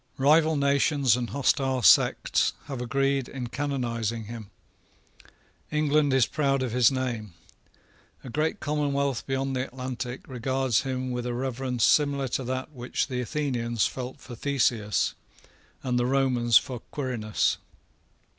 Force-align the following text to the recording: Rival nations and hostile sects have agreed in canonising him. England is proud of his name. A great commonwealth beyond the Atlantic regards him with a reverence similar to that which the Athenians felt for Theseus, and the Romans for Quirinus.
Rival 0.17 0.55
nations 0.55 1.15
and 1.15 1.29
hostile 1.29 1.83
sects 1.83 2.53
have 2.65 2.81
agreed 2.81 3.29
in 3.29 3.49
canonising 3.49 4.23
him. 4.25 4.49
England 5.71 6.11
is 6.11 6.25
proud 6.25 6.63
of 6.63 6.71
his 6.71 6.91
name. 6.91 7.35
A 8.23 8.29
great 8.31 8.59
commonwealth 8.59 9.23
beyond 9.27 9.55
the 9.55 9.63
Atlantic 9.63 10.27
regards 10.27 10.81
him 10.81 11.11
with 11.11 11.27
a 11.27 11.35
reverence 11.35 11.83
similar 11.83 12.27
to 12.29 12.43
that 12.45 12.71
which 12.71 13.09
the 13.09 13.21
Athenians 13.21 13.85
felt 13.85 14.19
for 14.19 14.33
Theseus, 14.33 15.13
and 15.83 15.99
the 15.99 16.07
Romans 16.07 16.57
for 16.57 16.79
Quirinus. 16.91 17.57